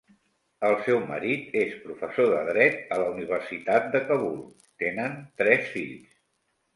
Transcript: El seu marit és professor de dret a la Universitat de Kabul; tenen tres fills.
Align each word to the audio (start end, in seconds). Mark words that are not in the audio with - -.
El 0.67 0.75
seu 0.85 0.99
marit 1.09 1.57
és 1.63 1.75
professor 1.83 2.31
de 2.31 2.39
dret 2.47 2.81
a 2.95 2.97
la 3.01 3.09
Universitat 3.15 3.85
de 3.97 4.01
Kabul; 4.07 4.33
tenen 4.85 5.13
tres 5.43 5.69
fills. 5.75 6.17